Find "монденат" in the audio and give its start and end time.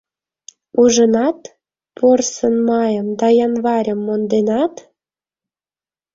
4.07-4.73